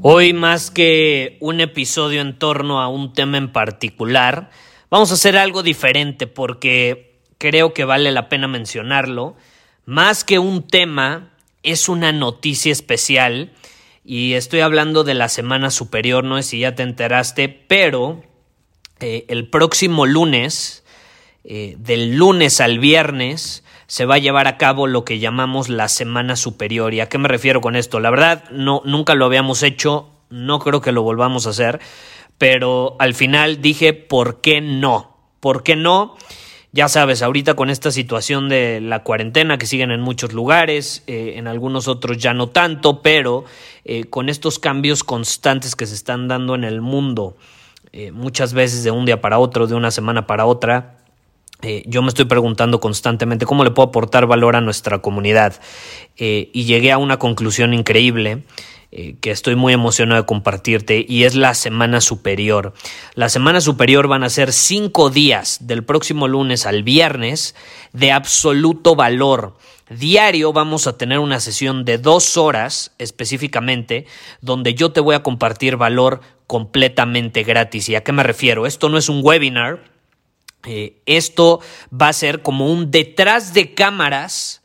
[0.00, 4.48] Hoy más que un episodio en torno a un tema en particular,
[4.90, 9.34] vamos a hacer algo diferente porque creo que vale la pena mencionarlo.
[9.86, 11.32] Más que un tema,
[11.64, 13.50] es una noticia especial
[14.04, 18.22] y estoy hablando de la semana superior, no sé si ya te enteraste, pero
[19.00, 20.84] eh, el próximo lunes,
[21.42, 25.88] eh, del lunes al viernes, se va a llevar a cabo lo que llamamos la
[25.88, 26.92] semana superior.
[26.92, 28.00] ¿Y a qué me refiero con esto?
[28.00, 31.80] La verdad, no, nunca lo habíamos hecho, no creo que lo volvamos a hacer,
[32.36, 35.16] pero al final dije, ¿por qué no?
[35.40, 36.16] ¿Por qué no?
[36.70, 41.34] Ya sabes, ahorita con esta situación de la cuarentena que siguen en muchos lugares, eh,
[41.36, 43.46] en algunos otros ya no tanto, pero
[43.86, 47.38] eh, con estos cambios constantes que se están dando en el mundo,
[47.92, 50.97] eh, muchas veces de un día para otro, de una semana para otra,
[51.62, 55.60] eh, yo me estoy preguntando constantemente cómo le puedo aportar valor a nuestra comunidad
[56.16, 58.44] eh, y llegué a una conclusión increíble
[58.92, 62.74] eh, que estoy muy emocionado de compartirte y es la semana superior.
[63.14, 67.56] La semana superior van a ser cinco días del próximo lunes al viernes
[67.92, 69.56] de absoluto valor.
[69.90, 74.06] Diario vamos a tener una sesión de dos horas específicamente
[74.42, 77.88] donde yo te voy a compartir valor completamente gratis.
[77.88, 78.64] ¿Y a qué me refiero?
[78.64, 79.97] Esto no es un webinar
[80.68, 84.62] eh, esto va a ser como un detrás de cámaras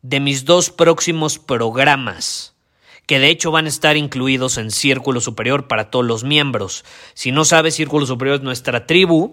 [0.00, 2.54] de mis dos próximos programas
[3.08, 6.84] que de hecho van a estar incluidos en Círculo Superior para todos los miembros.
[7.14, 9.32] Si no sabes, Círculo Superior es nuestra tribu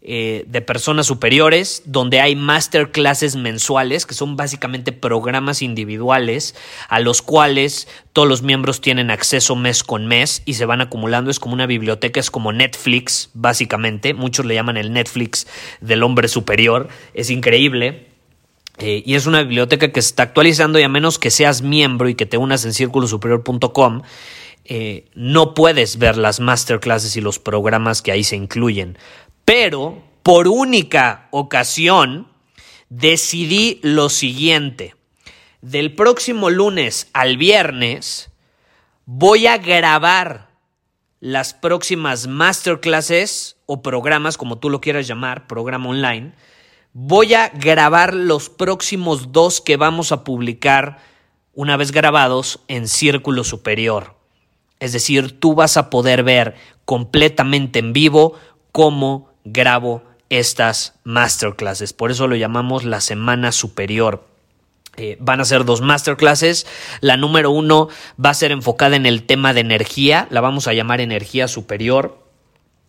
[0.00, 6.54] eh, de personas superiores, donde hay masterclasses mensuales, que son básicamente programas individuales
[6.88, 11.28] a los cuales todos los miembros tienen acceso mes con mes y se van acumulando.
[11.28, 14.14] Es como una biblioteca, es como Netflix, básicamente.
[14.14, 15.48] Muchos le llaman el Netflix
[15.80, 16.88] del hombre superior.
[17.12, 18.06] Es increíble.
[18.78, 22.08] Eh, y es una biblioteca que se está actualizando y a menos que seas miembro
[22.08, 24.02] y que te unas en círculosuperior.com,
[24.64, 28.98] eh, no puedes ver las masterclasses y los programas que ahí se incluyen.
[29.44, 32.28] Pero por única ocasión
[32.88, 34.94] decidí lo siguiente.
[35.62, 38.30] Del próximo lunes al viernes
[39.04, 40.48] voy a grabar
[41.20, 46.32] las próximas masterclasses o programas, como tú lo quieras llamar, programa online.
[46.98, 50.96] Voy a grabar los próximos dos que vamos a publicar
[51.52, 54.14] una vez grabados en Círculo Superior.
[54.80, 56.54] Es decir, tú vas a poder ver
[56.86, 58.32] completamente en vivo
[58.72, 61.92] cómo grabo estas masterclasses.
[61.92, 64.26] Por eso lo llamamos la semana superior.
[64.96, 66.66] Eh, van a ser dos masterclasses.
[67.02, 70.28] La número uno va a ser enfocada en el tema de energía.
[70.30, 72.25] La vamos a llamar energía superior.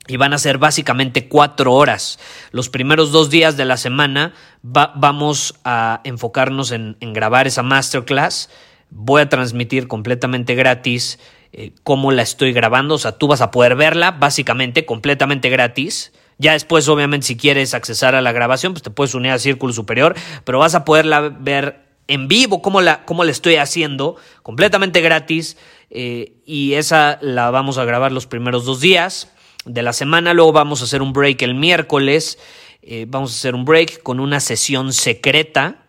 [0.08, 2.20] Y van a ser básicamente cuatro horas.
[2.52, 8.50] Los primeros dos días de la semana vamos a enfocarnos en, grabar esa masterclass.
[8.90, 11.20] Voy a transmitir completamente gratis
[11.52, 12.96] eh, cómo la estoy grabando.
[12.96, 16.14] O sea, tú vas a poder verla básicamente completamente gratis.
[16.38, 19.74] Ya después, obviamente, si quieres accesar a la grabación, pues te puedes unir a Círculo
[19.74, 25.02] Superior, pero vas a poderla ver en vivo cómo la, cómo la estoy haciendo, completamente
[25.02, 25.58] gratis,
[25.90, 29.32] eh, y esa la vamos a grabar los primeros dos días
[29.68, 32.40] de la semana, luego vamos a hacer un break el miércoles,
[32.82, 35.84] eh, vamos a hacer un break con una sesión secreta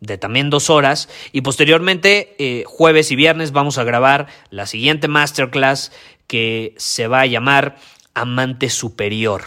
[0.00, 5.08] de también dos horas y posteriormente eh, jueves y viernes vamos a grabar la siguiente
[5.08, 5.92] masterclass
[6.26, 7.76] que se va a llamar
[8.14, 9.42] amante superior.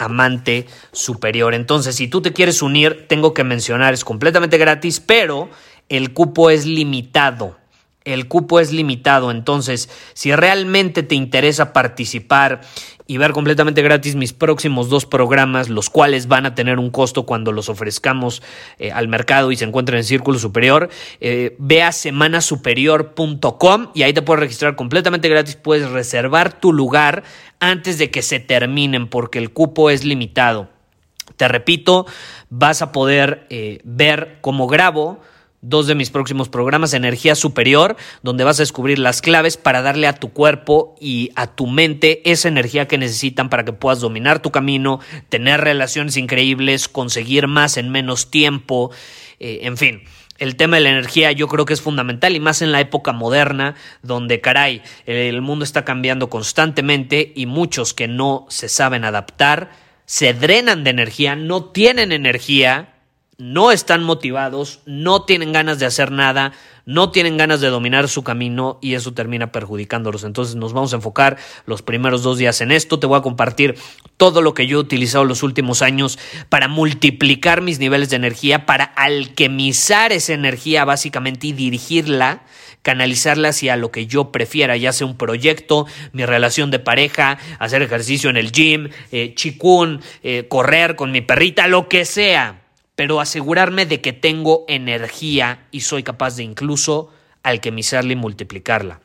[0.00, 1.54] Amante superior.
[1.54, 5.50] Entonces, si tú te quieres unir, tengo que mencionar, es completamente gratis, pero
[5.88, 7.58] el cupo es limitado.
[8.12, 12.62] El cupo es limitado, entonces si realmente te interesa participar
[13.06, 17.24] y ver completamente gratis mis próximos dos programas, los cuales van a tener un costo
[17.24, 18.42] cuando los ofrezcamos
[18.78, 20.90] eh, al mercado y se encuentren en Círculo Superior,
[21.20, 27.24] eh, ve a semanasuperior.com y ahí te puedes registrar completamente gratis, puedes reservar tu lugar
[27.60, 30.68] antes de que se terminen porque el cupo es limitado.
[31.36, 32.06] Te repito,
[32.50, 35.20] vas a poder eh, ver cómo grabo
[35.60, 40.06] dos de mis próximos programas, Energía Superior, donde vas a descubrir las claves para darle
[40.06, 44.40] a tu cuerpo y a tu mente esa energía que necesitan para que puedas dominar
[44.40, 48.90] tu camino, tener relaciones increíbles, conseguir más en menos tiempo,
[49.40, 50.02] eh, en fin.
[50.38, 53.12] El tema de la energía yo creo que es fundamental y más en la época
[53.12, 59.70] moderna donde caray, el mundo está cambiando constantemente y muchos que no se saben adaptar
[60.08, 62.94] se drenan de energía, no tienen energía
[63.40, 66.52] no están motivados, no tienen ganas de hacer nada,
[66.86, 70.24] no tienen ganas de dominar su camino y eso termina perjudicándolos.
[70.24, 72.98] Entonces nos vamos a enfocar los primeros dos días en esto.
[72.98, 73.76] Te voy a compartir
[74.16, 76.18] todo lo que yo he utilizado los últimos años
[76.48, 82.42] para multiplicar mis niveles de energía, para alquimizar esa energía básicamente y dirigirla
[82.82, 87.82] canalizarla hacia lo que yo prefiera, ya sea un proyecto, mi relación de pareja, hacer
[87.82, 92.67] ejercicio en el gym, eh, chikun, eh, correr con mi perrita, lo que sea
[92.98, 97.12] pero asegurarme de que tengo energía y soy capaz de incluso
[97.44, 98.98] alquimizarla y multiplicarla.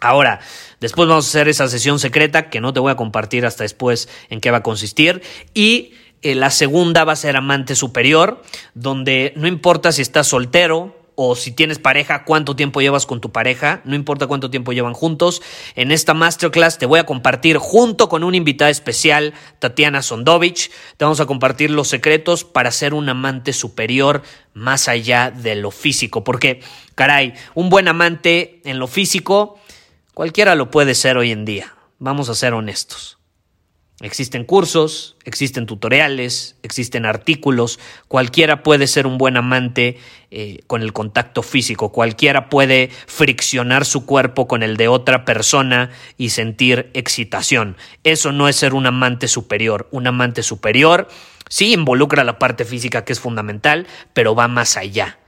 [0.00, 0.40] Ahora,
[0.80, 4.10] después vamos a hacer esa sesión secreta que no te voy a compartir hasta después
[4.28, 5.22] en qué va a consistir.
[5.54, 8.42] Y eh, la segunda va a ser amante superior,
[8.74, 13.32] donde no importa si estás soltero, o si tienes pareja, cuánto tiempo llevas con tu
[13.32, 15.42] pareja, no importa cuánto tiempo llevan juntos.
[15.74, 21.04] En esta masterclass te voy a compartir junto con una invitada especial, Tatiana Sondovich, te
[21.04, 24.22] vamos a compartir los secretos para ser un amante superior
[24.54, 26.60] más allá de lo físico, porque
[26.94, 29.58] caray, un buen amante en lo físico,
[30.14, 33.21] cualquiera lo puede ser hoy en día, vamos a ser honestos.
[34.02, 37.78] Existen cursos, existen tutoriales, existen artículos,
[38.08, 39.96] cualquiera puede ser un buen amante
[40.32, 45.90] eh, con el contacto físico, cualquiera puede friccionar su cuerpo con el de otra persona
[46.18, 47.76] y sentir excitación.
[48.02, 49.88] Eso no es ser un amante superior.
[49.92, 51.06] Un amante superior
[51.48, 55.20] sí involucra la parte física que es fundamental, pero va más allá.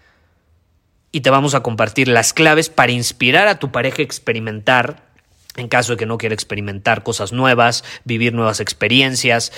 [1.12, 5.13] Y te vamos a compartir las claves para inspirar a tu pareja a experimentar
[5.56, 9.52] en caso de que no quiera experimentar cosas nuevas, vivir nuevas experiencias.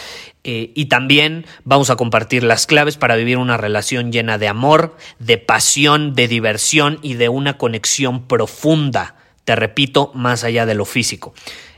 [0.44, 4.96] Eh, y también vamos a compartir las claves para vivir una relación llena de amor,
[5.19, 9.14] de pasión, de diversión y de una conexión profunda.
[9.44, 11.32] Te repito, más allá de lo físico.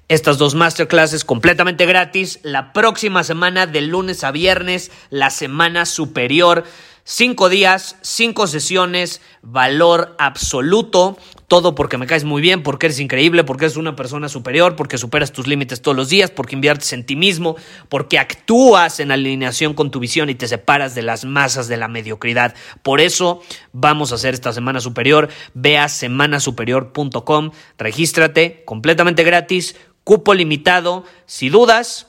[0.08, 6.64] Estas dos masterclasses completamente gratis la próxima semana de lunes a viernes, la semana superior.
[7.04, 11.18] Cinco días, cinco sesiones, valor absoluto.
[11.48, 14.98] Todo porque me caes muy bien, porque eres increíble, porque eres una persona superior, porque
[14.98, 17.56] superas tus límites todos los días, porque inviertes en ti mismo,
[17.88, 21.88] porque actúas en alineación con tu visión y te separas de las masas de la
[21.88, 22.54] mediocridad.
[22.82, 23.42] Por eso
[23.72, 25.30] vamos a hacer esta semana superior.
[25.54, 29.74] Ve a semanasuperior.com, regístrate completamente gratis,
[30.04, 31.04] cupo limitado.
[31.24, 32.08] Si dudas,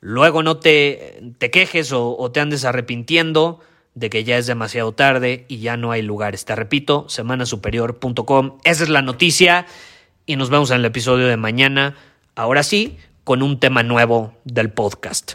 [0.00, 3.60] luego no te, te quejes o, o te andes arrepintiendo
[3.94, 6.44] de que ya es demasiado tarde y ya no hay lugares.
[6.44, 8.58] Te repito, semanasuperior.com.
[8.64, 9.66] Esa es la noticia
[10.26, 11.96] y nos vemos en el episodio de mañana.
[12.34, 15.34] Ahora sí, con un tema nuevo del podcast.